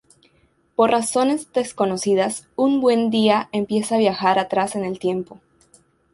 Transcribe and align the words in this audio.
Por 0.75 0.89
razones 0.89 1.53
desconocidas, 1.53 2.47
un 2.55 2.81
buen 2.81 3.11
día 3.11 3.49
empieza 3.51 3.93
a 3.93 3.99
viajar 3.99 4.39
atrás 4.39 4.75
en 4.75 4.83
el 4.83 4.97
tiempo. 4.97 5.39